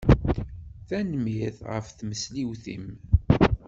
[0.87, 2.85] Tanemmirt ɣef tmesliwt-im.